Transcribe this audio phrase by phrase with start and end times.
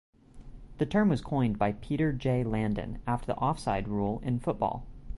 [0.79, 2.43] The term was coined by Peter J.
[2.43, 4.87] Landin, after the offside rule in football.